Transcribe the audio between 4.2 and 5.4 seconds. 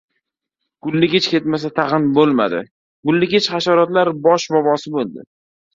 bosh bobosi bo‘ldi.